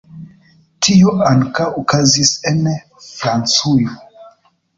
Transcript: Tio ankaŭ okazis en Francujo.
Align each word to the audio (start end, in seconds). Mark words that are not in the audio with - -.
Tio 0.87 1.13
ankaŭ 1.31 1.67
okazis 1.81 2.33
en 2.53 2.63
Francujo. 3.11 3.95